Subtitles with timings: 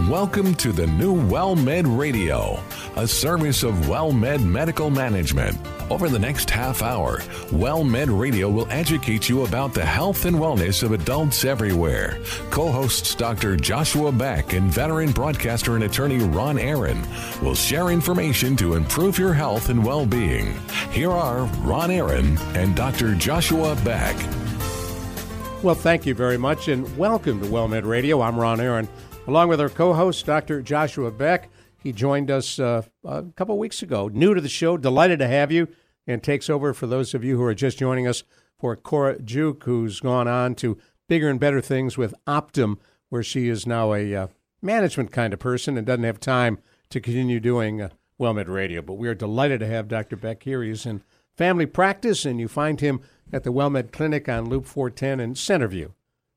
[0.00, 2.62] Welcome to the new WellMed Radio,
[2.96, 5.56] a service of WellMed Medical Management.
[5.90, 10.82] Over the next half hour, WellMed Radio will educate you about the health and wellness
[10.82, 12.18] of adults everywhere.
[12.50, 13.56] Co hosts Dr.
[13.56, 17.02] Joshua Beck and veteran broadcaster and attorney Ron Aaron
[17.42, 20.54] will share information to improve your health and well being.
[20.92, 23.14] Here are Ron Aaron and Dr.
[23.14, 24.14] Joshua Beck.
[25.62, 28.20] Well, thank you very much, and welcome to WellMed Radio.
[28.20, 28.86] I'm Ron Aaron,
[29.26, 30.62] along with our co host, Dr.
[30.62, 31.50] Joshua Beck.
[31.82, 34.76] He joined us uh, a couple weeks ago, new to the show.
[34.76, 35.68] Delighted to have you,
[36.06, 38.22] and takes over for those of you who are just joining us
[38.58, 43.48] for Cora Juke, who's gone on to bigger and better things with Optum, where she
[43.48, 44.26] is now a uh,
[44.62, 46.58] management kind of person and doesn't have time
[46.90, 48.82] to continue doing uh, WellMed Radio.
[48.82, 50.16] But we are delighted to have Dr.
[50.16, 50.62] Beck here.
[50.62, 51.02] He's in
[51.36, 53.00] family practice, and you find him
[53.32, 55.92] at the WellMed Clinic on Loop 410 in Centerview.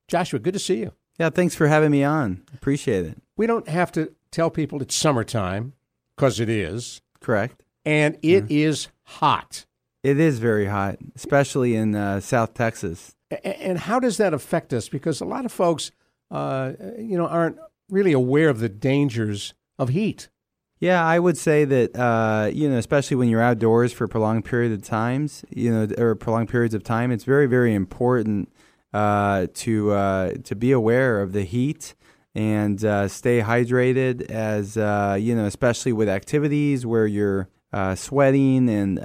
[0.08, 0.92] Joshua, good to see you.
[1.20, 2.42] Yeah, thanks for having me on.
[2.54, 3.18] Appreciate it.
[3.36, 5.74] We don't have to tell people it's summertime
[6.16, 7.62] because it is, Correct.
[7.84, 9.66] and it is hot.
[10.02, 13.14] It is very hot, especially in uh, South Texas.
[13.44, 14.88] And how does that affect us?
[14.88, 15.90] Because a lot of folks,
[16.30, 17.58] uh, you know, aren't
[17.90, 20.30] really aware of the dangers of heat.
[20.78, 24.46] Yeah, I would say that uh, you know, especially when you're outdoors for a prolonged
[24.46, 28.48] period of times, you know, or prolonged periods of time, it's very, very important
[28.92, 31.94] uh, to uh, to be aware of the heat
[32.34, 34.22] and uh, stay hydrated.
[34.30, 38.98] As uh, you know, especially with activities where you're uh, sweating and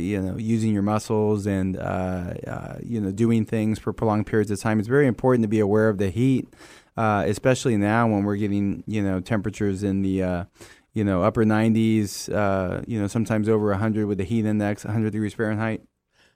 [0.00, 1.76] you know using your muscles and
[2.84, 5.88] you know doing things for prolonged periods of time, it's very important to be aware
[5.88, 6.48] of the heat,
[6.96, 10.46] especially now when we're getting you know temperatures in the
[10.92, 15.10] you know upper 90s, uh, you know sometimes over 100 with the heat index, 100
[15.10, 15.82] degrees Fahrenheit.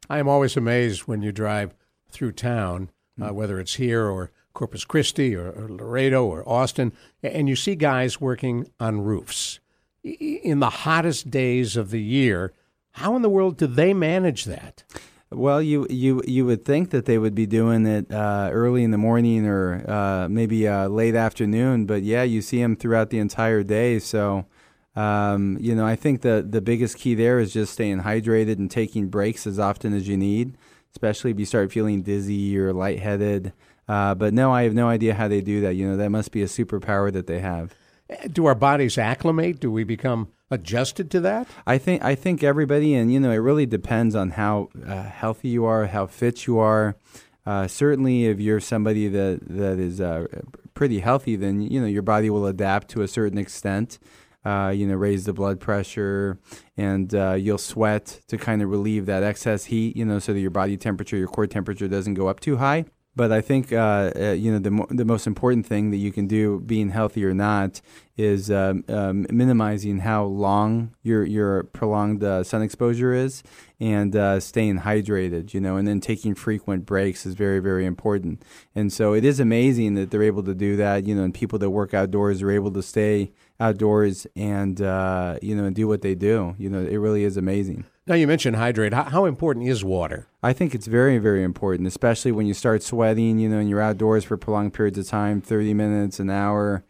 [0.08, 1.74] I am always amazed when you drive
[2.17, 6.92] through town, uh, whether it's here or Corpus Christi or, or Laredo or Austin,
[7.23, 9.61] and you see guys working on roofs
[10.03, 12.52] in the hottest days of the year.
[12.92, 14.83] How in the world do they manage that?
[15.30, 18.92] Well, you you you would think that they would be doing it uh, early in
[18.92, 23.18] the morning or uh, maybe uh, late afternoon, but yeah, you see them throughout the
[23.18, 23.98] entire day.
[23.98, 24.46] So,
[24.95, 28.70] um, you know, I think the the biggest key there is just staying hydrated and
[28.70, 30.57] taking breaks as often as you need,
[30.96, 33.52] especially if you start feeling dizzy or lightheaded.
[33.86, 35.74] Uh, but no, I have no idea how they do that.
[35.74, 37.74] You know, that must be a superpower that they have.
[38.11, 39.61] Uh, Do our bodies acclimate?
[39.61, 41.46] Do we become adjusted to that?
[41.67, 45.48] I think I think everybody, and you know, it really depends on how uh, healthy
[45.48, 46.96] you are, how fit you are.
[47.45, 50.27] Uh, certainly, if you're somebody that that is uh,
[50.74, 53.98] pretty healthy, then you know your body will adapt to a certain extent.
[54.46, 56.39] Uh, you know, raise the blood pressure,
[56.77, 59.96] and uh, you'll sweat to kind of relieve that excess heat.
[59.96, 62.85] You know, so that your body temperature, your core temperature, doesn't go up too high.
[63.17, 66.12] But I think uh, uh, you know the mo- the most important thing that you
[66.12, 67.80] can do, being healthy or not,
[68.17, 73.43] is um, um, minimizing how long your your prolonged uh, sun exposure is,
[73.79, 75.53] and uh, staying hydrated.
[75.53, 78.43] You know, and then taking frequent breaks is very very important.
[78.75, 81.07] And so it is amazing that they're able to do that.
[81.07, 85.55] You know, and people that work outdoors are able to stay outdoors and uh, you
[85.55, 86.55] know and do what they do.
[86.59, 87.85] You know, it really is amazing.
[88.09, 88.93] Now, you mentioned hydrate.
[88.93, 90.29] How, how important is water?
[90.41, 93.81] I think it's very, very important, especially when you start sweating, you know, and you're
[93.81, 96.85] outdoors for prolonged periods of time 30 minutes, an hour,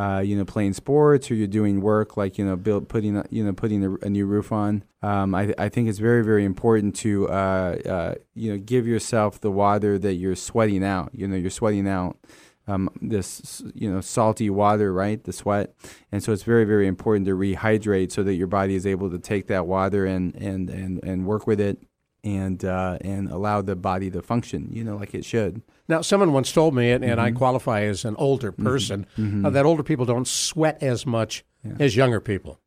[0.00, 3.26] uh, you know, playing sports or you're doing work like, you know, build, putting, a-
[3.28, 4.82] you know, putting a, a new roof on.
[5.02, 9.40] Um, I, I think it's very, very important to, uh, uh, you know, give yourself
[9.40, 11.10] the water that you're sweating out.
[11.12, 12.16] You know, you're sweating out
[12.66, 15.22] um, this, you know, salty water, right?
[15.22, 15.74] The sweat.
[16.10, 19.18] And so it's very, very important to rehydrate so that your body is able to
[19.18, 21.78] take that water and, and, and, and work with it
[22.24, 25.62] and uh, and allow the body to function, you know, like it should.
[25.88, 27.20] Now, someone once told me, and, Mm-hmm.
[27.20, 31.44] I qualify as an older person, uh, that older people don't sweat as much
[31.78, 32.60] as younger people.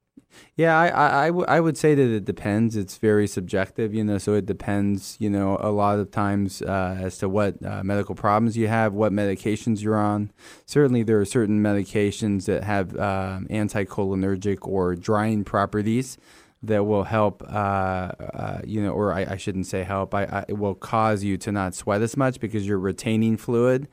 [0.56, 2.76] Yeah, I, I, I, w- I would say that it depends.
[2.76, 6.98] It's very subjective, you know, so it depends, you know, a lot of times uh,
[7.00, 10.32] as to what uh, medical problems you have, what medications you're on.
[10.66, 16.18] Certainly, there are certain medications that have um, anticholinergic or drying properties
[16.64, 20.46] that will help, uh, uh, you know, or I, I shouldn't say help, I, I,
[20.48, 23.88] it will cause you to not sweat as much because you're retaining fluid.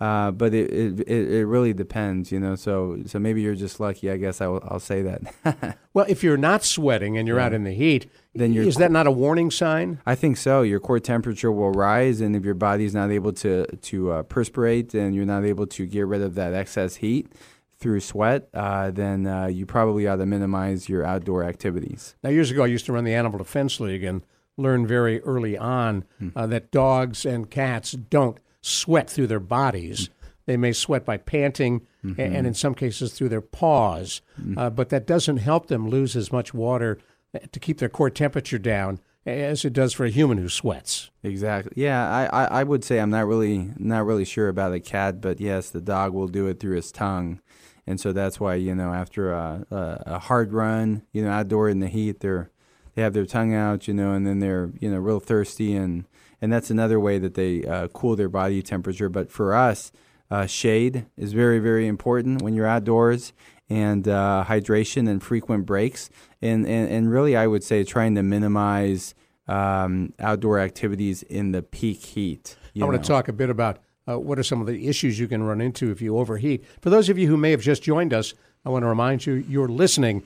[0.00, 2.54] Uh, but it, it it really depends, you know.
[2.54, 4.08] So so maybe you're just lucky.
[4.12, 5.76] I guess I'll I'll say that.
[5.92, 8.92] Well, if you're not sweating and you're out in the heat, Then you're is that
[8.92, 10.00] not a warning sign?
[10.06, 10.62] I think so.
[10.62, 14.94] Your core temperature will rise, and if your body's not able to to uh, perspirate
[14.94, 17.32] and you're not able to get rid of that excess heat
[17.78, 22.16] through sweat, uh, then uh, you probably ought to minimize your outdoor activities.
[22.22, 24.22] Now, years ago, I used to run the Animal Defense League and
[24.56, 26.04] learned very early on
[26.34, 30.10] uh, that dogs and cats don't sweat through their bodies.
[30.46, 32.20] They may sweat by panting, Mm-hmm.
[32.20, 34.22] and in some cases through their paws.
[34.56, 36.96] Uh, but that doesn't help them lose as much water
[37.34, 41.10] uh, to keep their core temperature down as it does for a human who sweats.
[41.24, 41.72] Exactly.
[41.74, 45.20] Yeah, I, I, I would say I'm not really not really sure about a cat,
[45.20, 47.40] but yes, the dog will do it through his tongue,
[47.88, 51.70] and so that's why you know after a, a, a hard run, you know, outdoor
[51.70, 52.50] in the heat, they're
[52.94, 56.04] they have their tongue out, you know, and then they're you know real thirsty, and
[56.42, 59.08] and that's another way that they uh, cool their body temperature.
[59.08, 59.90] But for us,
[60.30, 63.32] uh, shade is very very important when you're outdoors,
[63.70, 66.10] and uh, hydration and frequent breaks,
[66.42, 69.14] and, and and really I would say trying to minimize
[69.46, 72.58] um, outdoor activities in the peak heat.
[72.74, 75.18] you I want to talk a bit about uh, what are some of the issues
[75.18, 76.64] you can run into if you overheat.
[76.80, 78.34] For those of you who may have just joined us,
[78.64, 80.22] I want to remind you you're listening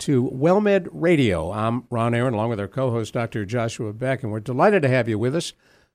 [0.00, 1.52] to WellMed Radio.
[1.52, 3.44] I'm Ron Aaron, along with our co-host Dr.
[3.44, 5.52] Joshua Beck, and we're delighted to have you with us,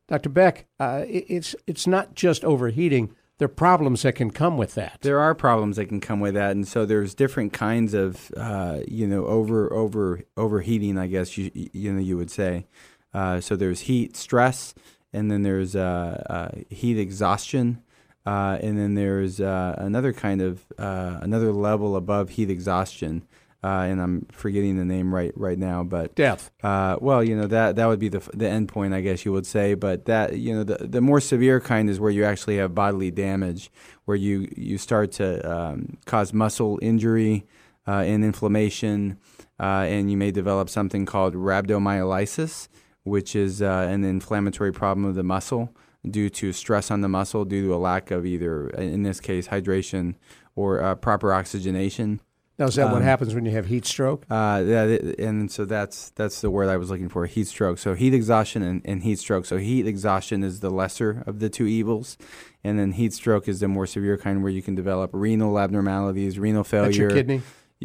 [0.08, 0.30] Dr.
[0.30, 0.66] Beck.
[0.80, 5.00] Uh, it's it's not just overheating; there are problems that can come with that.
[5.02, 8.80] There are problems that can come with that, and so there's different kinds of uh,
[8.88, 10.98] you know over over overheating.
[10.98, 12.68] I guess you you know you would say.
[13.14, 14.76] Uh, so there's heat stress,
[15.14, 17.82] and then there's uh, uh, heat exhaustion,
[18.26, 23.24] uh, and then there's uh, another kind of uh, another level above heat exhaustion.
[23.62, 26.50] Uh, and I'm forgetting the name right right now, but Death.
[26.64, 29.34] Uh, well, you know that that would be the the end point, I guess you
[29.34, 29.74] would say.
[29.74, 33.12] But that you know the the more severe kind is where you actually have bodily
[33.12, 33.70] damage,
[34.06, 37.46] where you you start to um, cause muscle injury
[37.86, 39.18] uh, and inflammation,
[39.60, 42.70] uh, and you may develop something called rhabdomyolysis,
[43.04, 45.74] which is uh, an inflammatory problem of the muscle
[46.10, 49.48] due to stress on the muscle due to a lack of either, in this case,
[49.48, 50.16] hydration
[50.56, 52.22] or uh, proper oxygenation.
[52.58, 54.26] Now, is that what Um, happens when you have heat stroke?
[54.30, 57.78] Uh, that, and so that's that's the word I was looking for: heat stroke.
[57.78, 59.46] So heat exhaustion and, and heat stroke.
[59.46, 62.18] So heat exhaustion is the lesser of the two evils,
[62.62, 66.38] and then heat stroke is the more severe kind, where you can develop renal abnormalities,
[66.38, 67.42] renal failure, That's your kidney.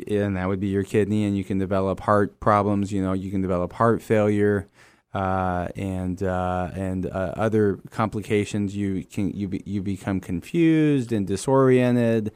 [0.08, 2.92] and that would be your kidney, and you can develop heart problems.
[2.92, 4.66] You know, you can develop heart failure,
[5.14, 8.76] uh, and uh, and uh, other complications.
[8.76, 12.32] You can you be, you become confused and disoriented,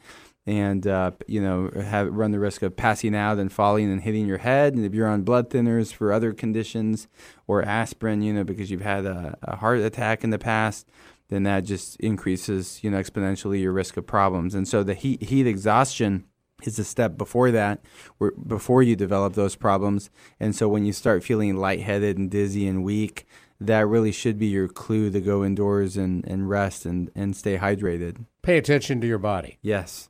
[0.47, 4.27] and uh, you know have run the risk of passing out and falling and hitting
[4.27, 4.75] your head.
[4.75, 7.09] And if you're on blood thinners for other conditions
[7.47, 10.89] or aspirin, you know, because you've had a, a heart attack in the past.
[11.31, 14.55] Then that just increases, you know, exponentially your risk of problems.
[14.55, 16.25] And so the heat heat exhaustion
[16.65, 17.81] is a step before that,
[18.19, 20.11] where, before you develop those problems.
[20.41, 23.27] And so when you start feeling lightheaded and dizzy and weak,
[23.61, 27.59] that really should be your clue to go indoors and, and rest and, and stay
[27.59, 28.25] hydrated.
[28.43, 29.59] Pay attention to your body.
[29.63, 30.09] Yes.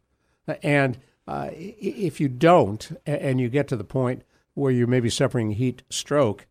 [0.62, 4.22] And uh, if you don't, and you get to the point
[4.54, 6.46] where you may be suffering heat stroke,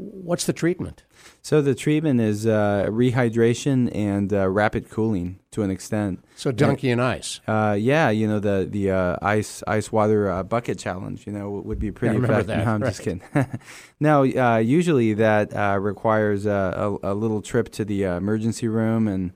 [0.00, 1.04] what's the treatment?
[1.42, 6.24] So the treatment is uh, rehydration and uh, rapid cooling to an extent.
[6.36, 7.40] So donkey and ice.
[7.46, 11.26] Uh, yeah, you know the the uh, ice ice water uh, bucket challenge.
[11.26, 12.56] You know would be pretty remember effective.
[12.56, 12.88] that, No, I'm right.
[12.88, 13.22] just kidding.
[14.00, 18.68] no, uh, usually that uh, requires a, a, a little trip to the uh, emergency
[18.68, 19.32] room and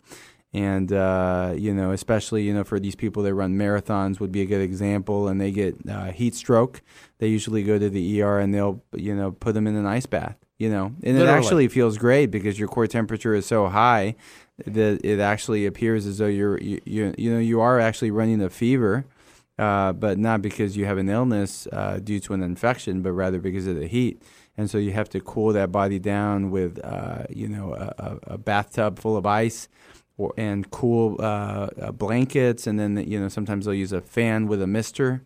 [0.52, 4.40] and uh, you know especially you know for these people that run marathons would be
[4.40, 5.28] a good example.
[5.28, 6.80] And they get uh, heat stroke.
[7.18, 10.06] They usually go to the ER and they'll you know put them in an ice
[10.06, 10.36] bath.
[10.58, 14.14] You know, and it actually feels great because your core temperature is so high
[14.64, 18.40] that it actually appears as though you're you, you, you know you are actually running
[18.40, 19.04] a fever,
[19.58, 23.40] uh, but not because you have an illness uh, due to an infection, but rather
[23.40, 24.22] because of the heat.
[24.56, 28.34] And so you have to cool that body down with uh, you know a, a,
[28.34, 29.68] a bathtub full of ice.
[30.16, 34.46] Or, and cool uh, uh, blankets, and then you know sometimes they'll use a fan
[34.46, 35.24] with a mister,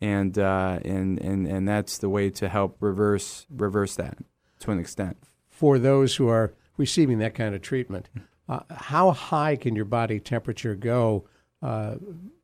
[0.00, 4.18] and uh, and and and that's the way to help reverse reverse that
[4.60, 5.16] to an extent.
[5.48, 8.08] For those who are receiving that kind of treatment,
[8.48, 11.24] uh, how high can your body temperature go
[11.62, 11.96] uh,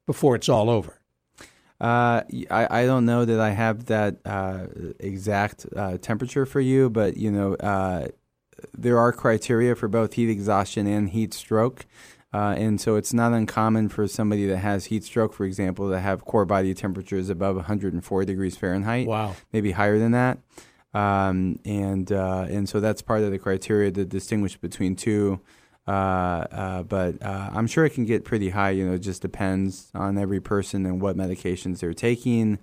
[0.07, 1.01] before it's all over?
[1.81, 4.67] Uh, I, I don't know that I have that uh,
[4.99, 8.09] exact uh, temperature for you, but you know, uh,
[8.77, 11.85] there are criteria for both heat exhaustion and heat stroke.
[12.33, 15.99] Uh, and so it's not uncommon for somebody that has heat stroke, for example, to
[16.01, 19.37] have core body temperatures above 104 degrees Fahrenheit, Wow.
[19.53, 20.39] maybe higher than that.
[20.97, 25.41] Um, and uh, and so that's part of the criteria to distinguish between two.
[25.87, 28.71] Uh, uh, but uh, I'm sure it can get pretty high.
[28.71, 32.59] You know, it just depends on every person and what medications they're taking.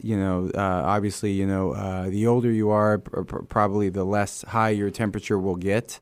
[0.00, 4.04] You know, uh, obviously, you know, uh, the older you are, pr- pr- probably the
[4.04, 6.00] less high your temperature will get.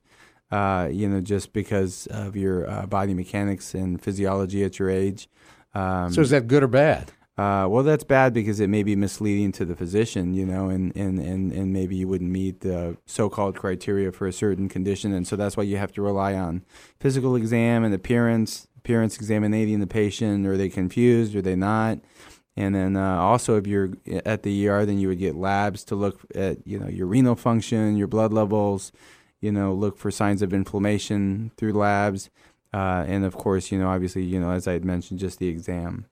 [0.52, 5.28] You know, just because of your body mechanics and physiology at your age.
[5.74, 7.10] Um, So is that good or bad?
[7.36, 10.96] Uh, well, that's bad because it may be misleading to the physician, you know, and,
[10.96, 15.26] and, and, and maybe you wouldn't meet the so-called criteria for a certain condition, and
[15.26, 16.64] so that's why you have to rely on
[17.00, 20.46] physical exam and appearance, appearance examining the patient.
[20.46, 21.34] Are they confused?
[21.34, 21.98] Are they not?
[22.56, 23.90] And then uh, also, if you're
[24.24, 27.34] at the ER, then you would get labs to look at you know your renal
[27.34, 28.92] function, your blood levels,
[29.40, 32.30] you know, look for signs of inflammation through labs,
[32.72, 35.48] uh, and of course, you know, obviously, you know, as I had mentioned, just the
[35.48, 36.06] exam.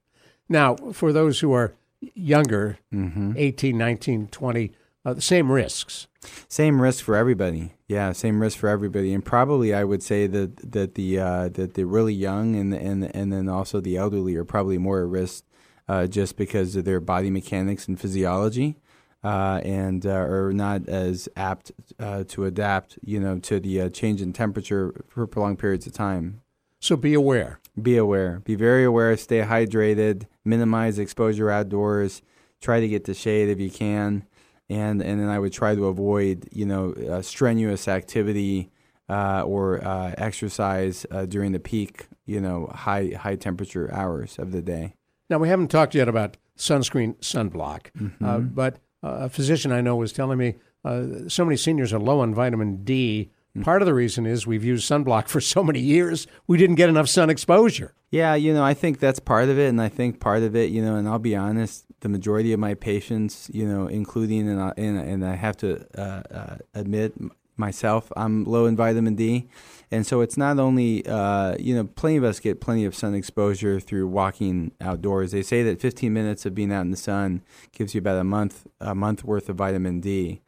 [0.48, 1.74] Now, for those who are
[2.14, 3.32] younger, Mm-hmm.
[3.36, 4.72] 18, 19, 20,
[5.04, 6.06] uh, the same risks.
[6.48, 7.74] Same risk for everybody.
[7.88, 11.74] Yeah, same risk for everybody, and probably I would say that that the uh, that
[11.74, 15.44] the really young and and and then also the elderly are probably more at risk
[15.88, 18.76] uh, just because of their body mechanics and physiology,
[19.24, 23.88] uh, and uh, are not as apt uh, to adapt, you know, to the uh,
[23.88, 26.40] change in temperature for prolonged periods of time.
[26.78, 27.58] So be aware.
[27.80, 28.40] Be aware.
[28.44, 29.16] Be very aware.
[29.16, 30.26] Stay hydrated.
[30.44, 32.22] Minimize exposure outdoors.
[32.60, 34.24] Try to get to shade if you can,
[34.68, 38.70] and and then I would try to avoid you know uh, strenuous activity
[39.08, 44.52] uh, or uh, exercise uh, during the peak you know high high temperature hours of
[44.52, 44.94] the day.
[45.30, 48.24] Now, we haven't talked yet about sunscreen sunblock, Mm-hmm.
[48.24, 51.98] uh, but uh, a physician I know was telling me uh, so many seniors are
[51.98, 53.30] low on vitamin D.
[53.56, 53.64] Mm.
[53.64, 56.88] Part of the reason is we've used sunblock for so many years, we didn't get
[56.88, 57.94] enough sun exposure.
[58.10, 60.70] Yeah, you know, I think that's part of it, and I think part of it,
[60.70, 64.60] you know, and I'll be honest, the majority of my patients, you know, including and
[64.60, 67.14] I, and, I have to uh, uh, admit
[67.56, 69.48] myself, I'm low in vitamin D,
[69.90, 73.14] and so it's not only, uh, you know, plenty of us get plenty of sun
[73.14, 75.32] exposure through walking outdoors.
[75.32, 77.42] They say that 15 minutes of being out in the sun
[77.72, 80.42] gives you about a month a month worth of vitamin D.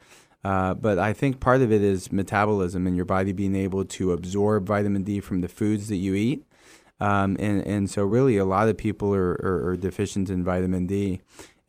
[0.44, 4.12] Uh, but I think part of it is metabolism and your body being able to
[4.12, 6.44] absorb vitamin D from the foods that you eat.
[7.00, 10.86] Um, and, and so, really, a lot of people are, are, are deficient in vitamin
[10.86, 11.20] D.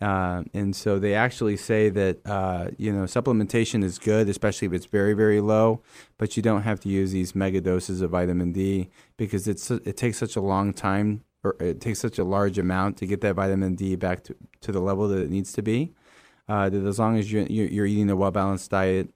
[0.01, 4.74] Uh, and so, they actually say that, uh, you know, supplementation is good, especially if
[4.74, 5.82] it's very, very low,
[6.17, 9.98] but you don't have to use these mega doses of vitamin D because it's, it
[9.98, 13.36] takes such a long time or it takes such a large amount to get that
[13.36, 15.94] vitamin D back to, to the level that it needs to be.
[16.48, 19.10] Uh, that as long as you're, you're eating a well balanced diet,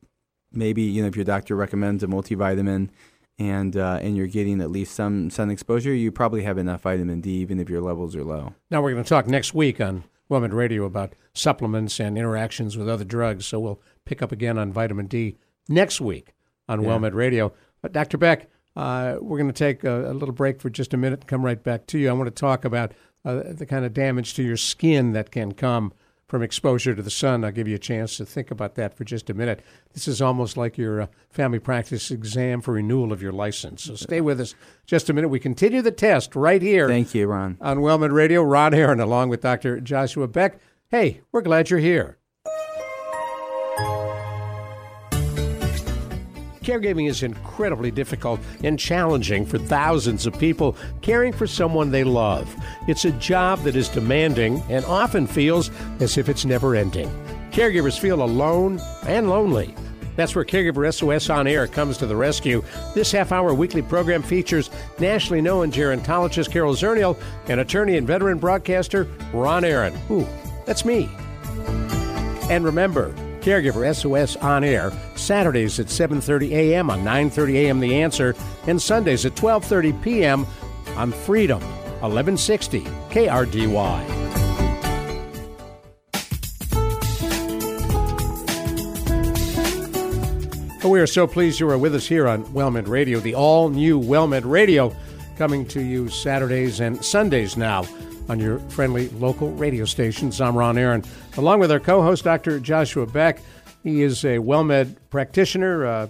[0.51, 2.89] maybe you know if your doctor recommends a multivitamin,
[3.39, 7.21] and uh, and you're getting at least some sun exposure, you probably have enough vitamin
[7.21, 8.53] D even if your levels are low.
[8.69, 12.89] Now, we're going to talk next week on WellMed Radio about supplements and interactions with
[12.89, 13.45] other drugs.
[13.45, 16.33] So we'll pick up again on vitamin D next week
[16.67, 17.53] on WellMed Radio.
[17.81, 18.17] But Dr.
[18.17, 21.27] Beck, uh, we're going to take a, a little break for just a minute and
[21.27, 22.09] come right back to you.
[22.09, 22.93] I want to talk about
[23.25, 25.93] uh, the kind of damage to your skin that can come
[26.29, 27.43] from exposure to the sun.
[27.43, 29.61] I'll give you a chance to think about that for just a minute.
[29.93, 33.83] This is almost like your uh, family practice exam for renewal of your license.
[33.83, 34.53] So stay with us
[34.85, 35.29] just a minute.
[35.29, 37.57] We continue the test right here Thank you, Ron.
[37.59, 38.43] on WellMed Radio.
[38.43, 39.81] Ron Aaron, along with Dr.
[39.81, 40.59] Joshua Beck.
[40.89, 42.19] Hey, we're glad you're here.
[46.69, 52.55] Caregiving is incredibly difficult and challenging for thousands of people caring for someone they love.
[52.87, 57.09] It's a job that is demanding and often feels as if it's never ending.
[57.49, 59.73] Caregivers feel alone and lonely.
[60.15, 62.63] That's where Caregiver SOS On Air comes to the rescue.
[62.93, 68.37] This half hour weekly program features nationally known gerontologist Carol Zernial and attorney and veteran
[68.37, 69.97] broadcaster Ron Aaron.
[70.11, 70.27] Ooh,
[70.67, 71.09] that's me.
[72.47, 73.15] And remember,
[73.49, 76.91] Caregiver SOS on air Saturdays at 7:30 a.m.
[76.91, 77.79] on 9:30 a.m.
[77.79, 78.35] The Answer
[78.67, 80.45] and Sundays at 12:30 p.m.
[80.95, 81.59] on Freedom
[82.01, 84.17] 1160 KRDY.
[90.83, 93.99] We are so pleased you are with us here on WellMed Radio, the all new
[93.99, 94.95] WellMed Radio,
[95.37, 97.83] coming to you Saturdays and Sundays now
[98.29, 100.39] on your friendly local radio stations.
[100.39, 101.03] I'm Ron Aaron,
[101.35, 102.59] along with our co host, Dr.
[102.59, 103.41] Joshua Beck.
[103.83, 106.09] He is a WellMed practitioner, a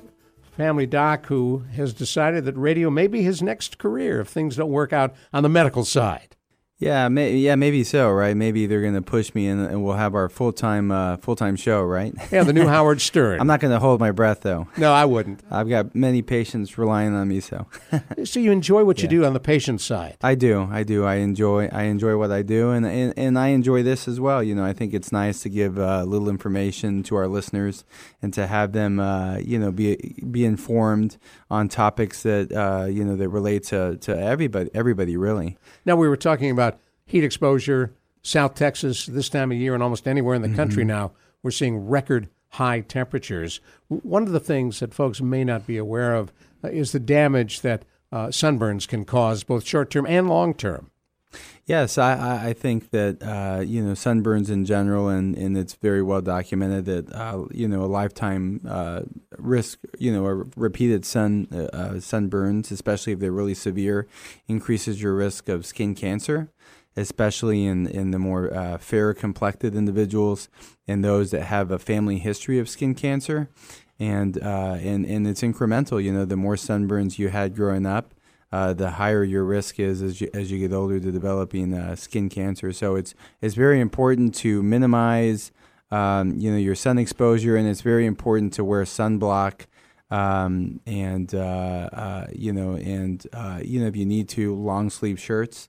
[0.57, 4.69] family doc who has decided that radio may be his next career if things don't
[4.69, 6.35] work out on the medical side.
[6.79, 8.37] Yeah, may, yeah, maybe so, right?
[8.37, 11.35] Maybe they're going to push me, and, and we'll have our full time uh, full
[11.35, 12.13] time show, right?
[12.31, 13.41] Yeah, the new Howard Stern.
[13.41, 14.69] I'm not going to hold my breath though.
[14.77, 15.41] no, I wouldn't.
[15.51, 17.67] I've got many patients relying on me, so
[18.23, 20.15] So you enjoy what you do on the patient side.
[20.21, 21.03] I do, I do.
[21.03, 24.41] I enjoy, I enjoy what I do, and and, and I enjoy this as well.
[24.41, 27.83] You know, I think it's nice to give uh, little information to our listeners
[28.21, 31.17] and to have them, uh, you know, be be informed
[31.51, 35.57] on topics that uh, you know that relate to to everybody, everybody really.
[35.85, 36.68] Now, we were talking about
[37.09, 41.11] heat exposure, South Texas, this time of year, and almost anywhere in the country now,
[41.41, 43.59] we're seeing record high temperatures.
[43.87, 46.31] One of the things that folks may not be aware of
[46.63, 50.91] uh, is the damage that uh, sunburns can cause, both short term and long term.
[51.65, 55.75] Yes, I, I- I think that uh, you know sunburns in general, and, and it's
[55.75, 59.01] very well documented that uh, you know a lifetime uh,
[59.37, 64.07] risk, you know, a repeated sun uh, uh, sunburns, especially if they're really severe,
[64.47, 66.49] increases your risk of skin cancer,
[66.95, 70.49] especially in in the more uh, fair complected individuals
[70.87, 73.49] and those that have a family history of skin cancer,
[73.99, 76.03] and uh, and and it's incremental.
[76.03, 78.13] You know, the more sunburns you had growing up
[78.51, 81.95] uh, the higher your risk is as you, as you get older to developing uh,
[81.95, 82.73] skin cancer.
[82.73, 85.51] So it's it's very important to minimize
[85.91, 89.65] um, you know your sun exposure, and it's very important to wear sunblock.
[90.11, 94.89] Um, and uh, uh, you know, and uh, you know, if you need to, long
[94.89, 95.67] sleeve shirts,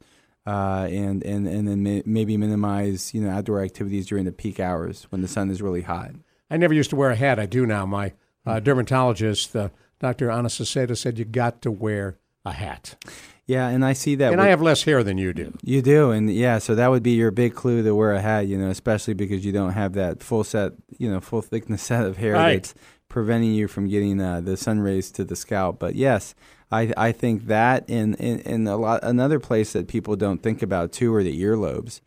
[0.50, 5.06] uh, and and and then maybe minimize you know outdoor activities during the peak hours
[5.10, 6.10] when the sun is really hot.
[6.50, 7.38] I never used to wear a hat.
[7.38, 7.86] I do now.
[7.86, 8.12] My
[8.44, 9.68] uh, dermatologist, uh,
[10.00, 10.28] Dr.
[10.28, 12.96] Anastaseta, said you got to wear a hat.
[13.46, 14.28] Yeah, and I see that.
[14.32, 15.52] And with- I have less hair than you do.
[15.62, 18.46] You do, and yeah, so that would be your big clue to wear a hat,
[18.46, 22.04] you know, especially because you don't have that full set, you know, full thickness set
[22.06, 22.62] of hair Right.
[22.62, 22.74] that's
[23.08, 25.78] preventing you from getting uh, the sun rays to the scalp.
[25.80, 26.34] But yes,
[26.70, 30.62] I I think that in and, and a lot another place that people don't think
[30.62, 32.00] about too are the earlobes.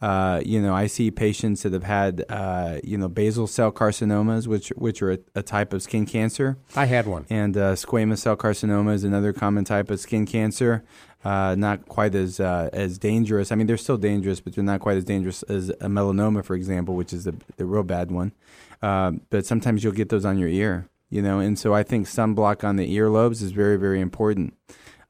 [0.00, 4.46] Uh, you know, I see patients that have had, uh, you know, basal cell carcinomas,
[4.46, 7.26] which which are a, a type of skin cancer, I had one.
[7.28, 10.84] and uh, squamous cell carcinoma is another common type of skin cancer.
[11.22, 13.52] Uh, not quite as uh, as dangerous.
[13.52, 16.54] I mean, they're still dangerous, but they're not quite as dangerous as a melanoma, for
[16.56, 18.32] example, which is the the real bad one.
[18.80, 22.06] Uh, but sometimes you'll get those on your ear, you know, and so I think
[22.06, 24.54] sunblock on the earlobes is very very important,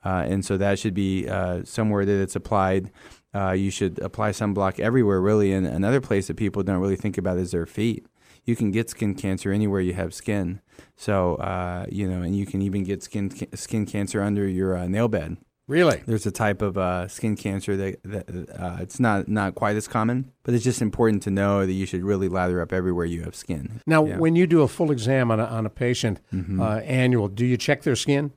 [0.04, 2.90] uh, and so that should be uh, somewhere that it's applied.
[3.33, 5.52] Uh, you should apply sunblock everywhere, really.
[5.52, 8.07] And another place that people don't really think about is their feet.
[8.45, 10.61] You can get skin cancer anywhere you have skin.
[10.97, 14.88] So uh, you know, and you can even get skin skin cancer under your uh,
[14.88, 15.37] nail bed.
[15.71, 16.03] Really?
[16.05, 19.87] There's a type of uh, skin cancer that, that uh, it's not not quite as
[19.87, 23.23] common, but it's just important to know that you should really lather up everywhere you
[23.23, 23.81] have skin.
[23.87, 24.19] Now, Yeah.
[24.19, 26.61] when you do a full exam on a, on a patient Mm-hmm.
[26.61, 28.33] uh, annual, do you check their skin?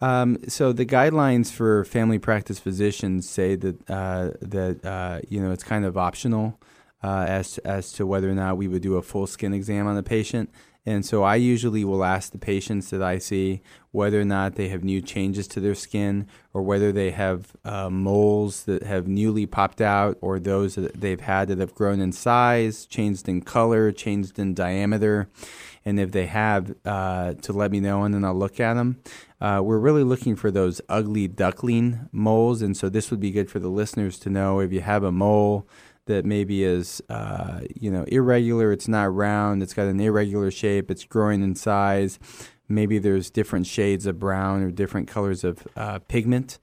[0.00, 5.52] Um, so the guidelines for family practice physicians say that uh, that uh, you know
[5.52, 6.58] it's kind of optional
[7.04, 9.94] uh, as as to whether or not we would do a full skin exam on
[9.94, 10.48] the patient.
[10.88, 14.68] And so I usually will ask the patients that I see whether or not they
[14.70, 19.44] have new changes to their skin or whether they have uh, moles that have newly
[19.44, 23.92] popped out or those that they've had that have grown in size, changed in color,
[23.92, 25.28] changed in diameter.
[25.84, 29.02] And if they have, uh, to let me know and then I'll look at them.
[29.42, 32.62] Uh, we're really looking for those ugly duckling moles.
[32.62, 35.12] And so this would be good for the listeners to know if you have a
[35.12, 35.68] mole
[36.08, 38.72] that maybe is uh, you know irregular.
[38.72, 39.62] It's not round.
[39.62, 40.90] It's got an irregular shape.
[40.90, 42.18] It's growing in size.
[42.68, 46.58] Maybe there's different shades of brown or different colors of uh, pigment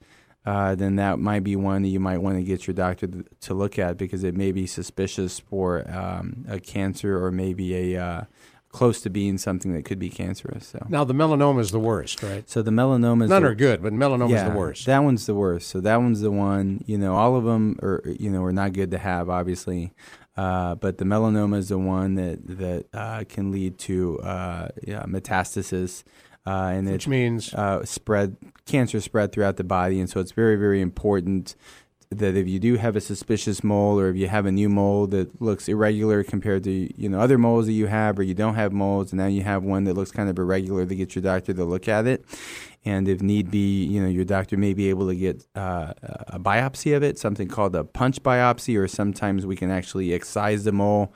[0.46, 3.08] uh, then that might be one that you might want to get your doctor
[3.40, 8.02] to look at because it may be suspicious for um, a cancer or maybe a
[8.02, 8.24] uh,
[8.76, 12.22] close to being something that could be cancerous so Now, the melanoma is the worst,
[12.22, 12.48] right?
[12.48, 14.84] so the melanoma is None the- are good, but melanoma is the worst.
[14.86, 15.68] that one's the worst.
[15.70, 16.82] So that one's the one.
[16.86, 19.92] You know, all of them are you know are not good to have, obviously.
[20.36, 25.02] Uh, but the melanoma is the one that that uh, can lead to uh, yeah,
[25.08, 26.04] metastasis,
[26.46, 28.36] uh, and which it means uh, spread
[28.66, 31.56] cancer spread throughout the body, and so it's very very important
[32.10, 35.06] that if you do have a suspicious mole or if you have a new mole
[35.08, 38.54] that looks irregular compared to you know other moles that you have or you don't
[38.54, 41.22] have moles and now you have one that looks kind of irregular to get your
[41.22, 42.24] doctor to look at it
[42.84, 45.92] and if need be you know your doctor may be able to get uh,
[46.28, 50.62] a biopsy of it something called a punch biopsy or sometimes we can actually excise
[50.64, 51.12] the mole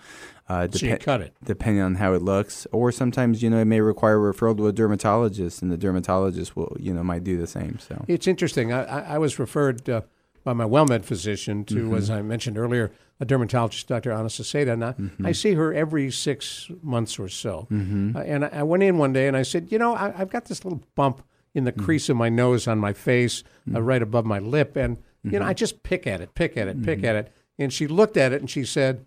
[0.48, 1.32] uh, so you cut it.
[1.44, 4.72] depending on how it looks or sometimes you know it may require referral to a
[4.72, 8.72] dermatologist and the dermatologist will you know might do the same so It's interesting.
[8.72, 10.00] I, I, I was referred uh,
[10.44, 11.94] by my WellMed physician to, Mm-hmm.
[11.94, 14.10] as I mentioned earlier, a dermatologist, Dr.
[14.10, 14.72] Anastaseta.
[14.72, 15.26] And I, Mm-hmm.
[15.26, 17.66] I see her every six months or so.
[17.70, 20.30] Uh, and I, I went in one day and I said, You know, I, I've
[20.30, 21.22] got this little bump
[21.54, 21.64] in Mm-hmm.
[21.78, 23.42] the crease of my nose on my face,
[23.74, 24.76] uh, right above my lip.
[24.76, 25.38] And, you Mm-hmm.
[25.40, 27.32] know, I just pick at it, pick at it, pick at it.
[27.58, 29.04] And she looked at it and she said,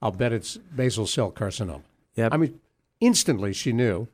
[0.00, 1.82] I'll bet it's basal cell carcinoma.
[2.14, 2.32] Yep.
[2.32, 2.60] I mean,
[3.00, 4.06] instantly she knew.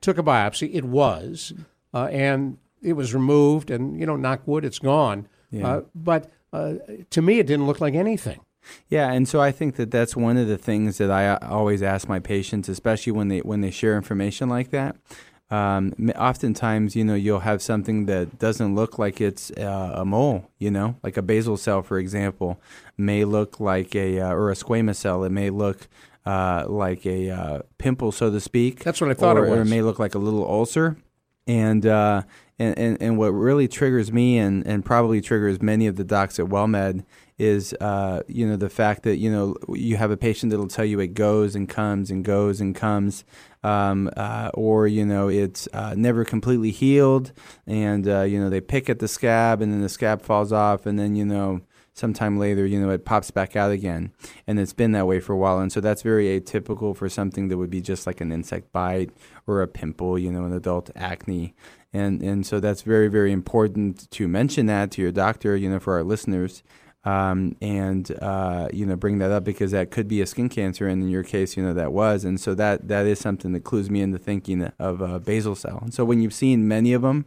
[0.00, 0.70] Took a biopsy.
[0.72, 1.52] It was,
[1.92, 3.70] uh, and it was removed.
[3.70, 5.26] And you know, knock wood, it's gone.
[5.50, 5.68] Yeah.
[5.68, 6.74] Uh, but uh,
[7.10, 8.40] to me, it didn't look like anything.
[8.88, 11.82] Yeah, and so I think that that's one of the things that I uh, always
[11.82, 14.96] ask my patients, especially when they when they share information like that.
[15.48, 20.50] Um, oftentimes, you know, you'll have something that doesn't look like it's uh, a mole.
[20.58, 22.60] You know, like a basal cell, for example,
[22.98, 25.22] may look like a uh, or a squamous cell.
[25.22, 25.86] It may look
[26.24, 28.82] uh, like a uh, pimple, so to speak.
[28.82, 30.96] That's what I thought or, it Or it may look like a little ulcer.
[31.46, 32.22] And uh,
[32.58, 36.38] And, and, and what really triggers me and, and probably triggers many of the docs
[36.38, 37.04] at WellMed
[37.38, 40.84] is uh, you know the fact that you know you have a patient that'll tell
[40.84, 43.24] you it goes and comes and goes and comes,
[43.62, 47.32] um, uh, or you know it's uh, never completely healed,
[47.66, 50.86] and uh, you know they pick at the scab and then the scab falls off,
[50.86, 51.60] and then you know
[51.92, 54.12] sometime later you know it pops back out again,
[54.46, 57.48] and it's been that way for a while, and so that's very atypical for something
[57.48, 59.10] that would be just like an insect bite
[59.46, 61.54] or a pimple, you know, an adult acne.
[61.96, 65.78] And, and so that's very, very important to mention that to your doctor, you know,
[65.78, 66.62] for our listeners
[67.06, 70.88] um, and uh, you know bring that up because that could be a skin cancer,
[70.88, 73.60] and in your case, you know that was, and so that that is something that
[73.60, 75.78] clues me into thinking of a basal cell.
[75.82, 77.26] And so when you've seen many of them,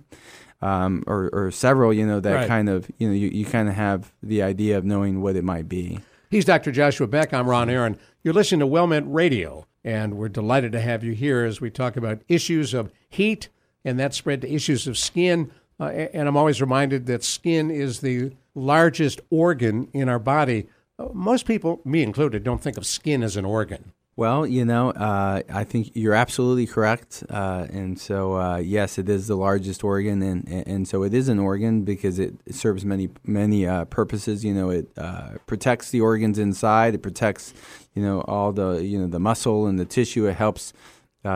[0.62, 2.48] um, or, or, several, you know that right.
[2.48, 5.46] kind of you know you, you kind of have the idea of knowing what it
[5.46, 6.00] might be.
[6.30, 6.74] He's Dr.
[6.74, 7.34] Joshua Beck.
[7.34, 7.98] I'm Ron Aaron.
[8.22, 11.96] You're listening to WellMed Radio, and we're delighted to have you here as we talk
[11.96, 13.48] about issues of heat
[13.86, 15.52] and that spread to issues of skin.
[15.80, 20.68] Uh, and I'm always reminded that skin is the largest organ in our body.
[20.98, 23.94] Uh, most people, me included, don't think of skin as an organ.
[24.20, 29.08] Well, you know, uh, I think you're absolutely correct, uh, and so uh, yes, it
[29.08, 33.08] is the largest organ, and, and so it is an organ because it, serves many
[33.24, 34.44] many uh, purposes.
[34.44, 36.96] You know, it uh, protects the organs inside.
[36.96, 37.54] It protects,
[37.96, 40.26] you know, all the you know the muscle and the tissue.
[40.26, 40.74] It helps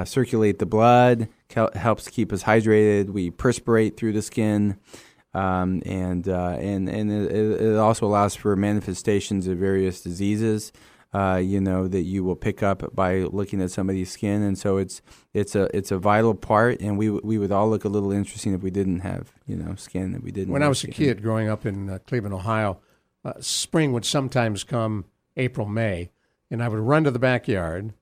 [0.03, 3.09] circulate the blood, helps keep us hydrated.
[3.09, 4.77] We perspirate through the skin.
[5.33, 10.71] Um, and uh, and and it, it, also allows for manifestations of various diseases.
[11.11, 14.77] Uh, you know that you will pick up by looking at somebody's skin, and so
[14.77, 15.01] it's
[15.33, 16.79] it's a it's a vital part.
[16.81, 19.73] And we we would all look a little interesting if we didn't have you know
[19.73, 20.53] skin that we didn't.
[20.53, 20.91] When I was skin.
[20.91, 22.79] a kid growing up in uh, Cleveland, Ohio,
[23.25, 26.11] uh, spring would sometimes come April May,
[26.51, 27.93] and I would run to the backyard,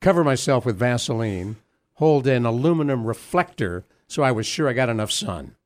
[0.00, 1.56] cover myself with Vaseline,
[1.96, 5.56] hold an aluminum reflector so I was sure I got enough sun.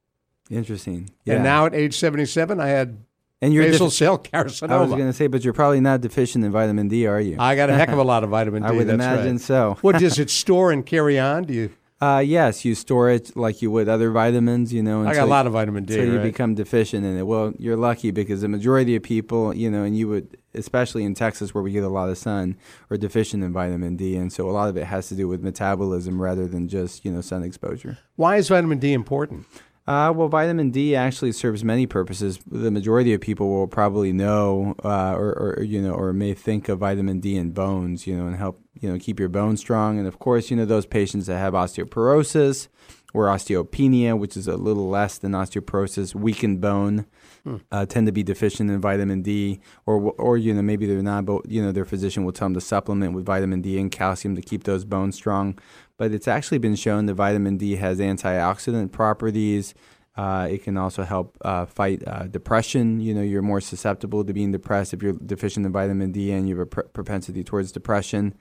[0.51, 1.11] Interesting.
[1.25, 1.35] Yeah.
[1.35, 2.99] And now at age 77, I had
[3.43, 4.71] and you're basal cell carcinoma.
[4.71, 7.37] I was going to say, but you're probably not deficient in vitamin D, are you?
[7.39, 8.69] I got a heck of a lot of vitamin D.
[8.69, 9.41] I would imagine right.
[9.41, 9.79] so.
[9.81, 11.45] what does it store and carry on?
[11.45, 11.71] Do you?
[12.03, 14.73] Uh, yes, you store it like you would other vitamins.
[14.73, 15.95] You know, I got a lot of vitamin D.
[15.95, 16.09] So right?
[16.09, 17.27] you become deficient in it.
[17.27, 21.15] Well, you're lucky because the majority of people, you know, and you would, especially in
[21.15, 22.57] Texas where we get a lot of sun,
[22.91, 25.43] are deficient in vitamin D, and so a lot of it has to do with
[25.43, 27.99] metabolism rather than just you know sun exposure.
[28.17, 29.47] Why is vitamin D important?
[29.87, 32.39] Uh, well, vitamin D actually serves many purposes.
[32.49, 36.69] The majority of people will probably know, uh, or, or, you know, or may think
[36.69, 39.99] of vitamin D in bones, you know, and help you know keep your bones strong.
[39.99, 42.69] And of course, you know those patients that have osteoporosis
[43.13, 47.07] or osteopenia, which is a little less than osteoporosis, weakened bone,
[47.45, 47.57] hmm.
[47.71, 51.25] uh, tend to be deficient in vitamin D, or or you know maybe they're not,
[51.27, 54.37] but you know their physician will tell them to supplement with vitamin D and calcium
[54.37, 55.59] to keep those bones strong
[56.01, 59.75] but it's actually been shown that vitamin D has antioxidant properties.
[60.17, 63.01] Uh, it can also help uh, fight uh, depression.
[63.01, 66.49] You know, you're more susceptible to being depressed if you're deficient in vitamin D and
[66.49, 68.35] you have a pr- propensity towards depression.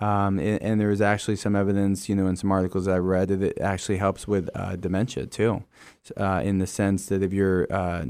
[0.00, 3.04] Um, and, and, there is actually some evidence, you know, in some articles that I've
[3.04, 5.64] read that it actually helps with uh, dementia too,
[6.16, 8.04] uh, in the sense that if you're uh,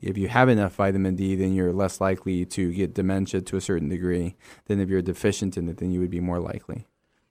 [0.00, 3.60] if you have enough vitamin D, then you're less likely to get dementia to a
[3.60, 6.86] certain degree than if you're deficient in it, then you would be more likely.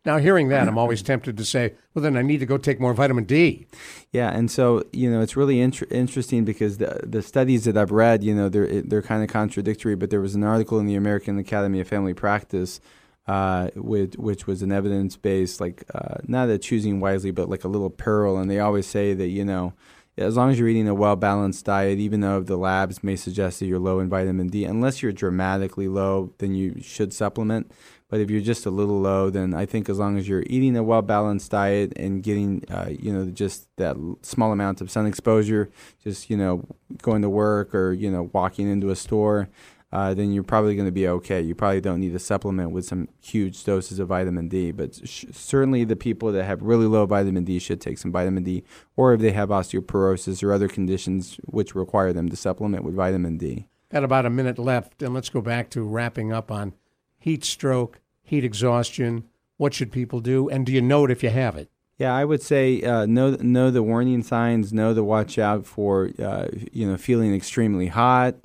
[0.08, 2.80] Now, hearing that, I'm always tempted to say, well, then I need to go take
[2.80, 3.68] more vitamin D.
[4.14, 7.92] Yeah, and so you know, it's really inter- interesting because the the studies that I've
[7.92, 9.96] read, you know, they're they're kind of contradictory.
[9.96, 12.80] But there was an article in the American Academy of Family Practice,
[13.28, 17.64] uh, with, which was an evidence based, like uh, not a choosing wisely, but like
[17.64, 18.38] a little pearl.
[18.38, 19.74] And they always say that you know,
[20.18, 23.60] as long as you're eating a well balanced diet, even though the labs may suggest
[23.60, 27.72] that you're low in vitamin D, unless you're dramatically low, then you should supplement.
[28.10, 30.78] But if you're just a little low, then I think as long as you're eating
[30.78, 35.06] a well balanced diet and getting, uh, you know, just that small amount of sun
[35.06, 35.70] exposure,
[36.04, 36.64] just you know,
[37.02, 39.50] going to work or you know, walking into a store,
[39.92, 41.42] uh, then you're probably going to be okay.
[41.42, 44.72] You probably don't need to supplement with some huge doses of vitamin D.
[44.72, 48.44] But sh- certainly, the people that have really low vitamin D should take some vitamin
[48.44, 48.64] D,
[48.96, 53.38] or if they have osteoporosis or other conditions which require them to supplement with vitamin
[53.38, 53.68] D.
[53.90, 56.74] Got about a minute left, and let's go back to wrapping up on
[57.18, 59.24] heat stroke, heat exhaustion?
[59.56, 60.50] What should people do?
[60.50, 61.70] And do you know it if you have it?
[61.98, 64.72] Yeah, I would say uh, know know the warning signs.
[64.72, 68.36] Know to watch out for uh, you know feeling extremely hot,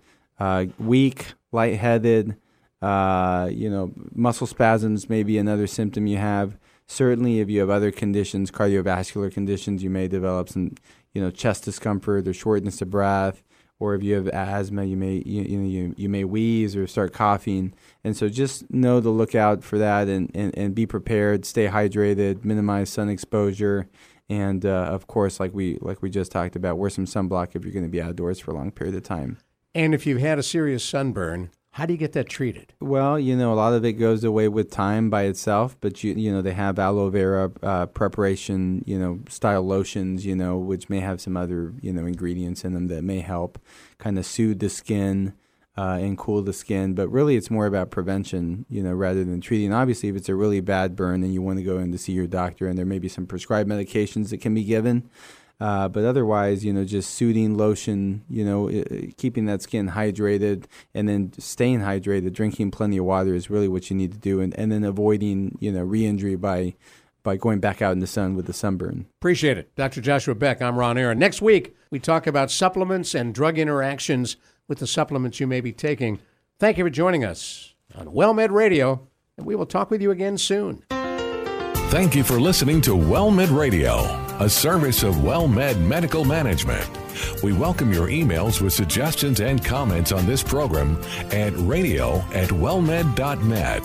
[0.42, 2.36] uh, weak, lightheaded.
[2.80, 6.58] Uh, you know, muscle spasms may be another symptom you have.
[6.88, 10.74] Certainly, if you have other conditions, cardiovascular conditions, you may develop some
[11.14, 13.44] you know chest discomfort or shortness of breath
[13.82, 16.86] or if you have asthma, you may you, you know you, you may wheeze or
[16.86, 17.74] start coughing.
[18.04, 21.66] And so just know to look out for that and, and, and be prepared, stay
[21.66, 23.88] hydrated, minimize sun exposure,
[24.28, 27.64] and uh, of course, like we like we just talked about, wear some sunblock if
[27.64, 29.38] you're going to be outdoors for a long period of time.
[29.74, 32.74] And if you've had a serious sunburn, how do you get that treated?
[32.80, 36.12] Well, you know, a lot of it goes away with time by itself, but you
[36.12, 40.90] you know they have aloe vera uh, preparation, you know, style lotions, you know, which
[40.90, 43.58] may have some other you know ingredients in them that may help
[43.96, 45.32] kind of soothe the skin
[45.78, 46.92] uh, and cool the skin.
[46.94, 49.72] But really, it's more about prevention, you know, rather than treating.
[49.72, 52.12] Obviously, if it's a really bad burn, then you want to go in to see
[52.12, 55.08] your doctor, and there may be some prescribed medications that can be given.
[55.62, 58.68] Uh, but otherwise, you know, just soothing lotion, you know,
[59.16, 63.88] keeping that skin hydrated and then staying hydrated, drinking plenty of water is really what
[63.88, 64.40] you need to do.
[64.40, 66.74] And, and then avoiding, you know, re injury by,
[67.22, 69.06] by going back out in the sun with the sunburn.
[69.20, 69.72] Appreciate it.
[69.76, 70.00] Dr.
[70.00, 71.20] Joshua Beck, I'm Ron Aaron.
[71.20, 75.70] Next week, we talk about supplements and drug interactions with the supplements you may be
[75.70, 76.18] taking.
[76.58, 80.38] Thank you for joining us on WellMed Radio, and we will talk with you again
[80.38, 80.82] soon.
[80.90, 84.02] Thank you for listening to WellMed Radio,
[84.42, 86.90] a service of WellMed Medical Management.
[87.44, 91.00] We welcome your emails with suggestions and comments on this program
[91.30, 93.84] at radio at wellmed.net.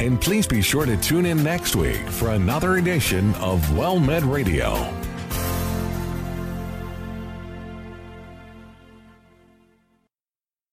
[0.00, 4.99] And please be sure to tune in next week for another edition of WellMed Radio.